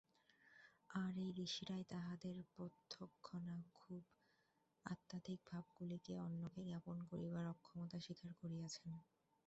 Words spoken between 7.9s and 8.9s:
স্বীকার করিয়াছেন।